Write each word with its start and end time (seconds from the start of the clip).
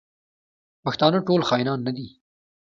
پښتانه 0.83 1.19
ټول 1.27 1.41
خاینان 1.49 1.79
نه 1.87 1.91
دي. 1.97 2.07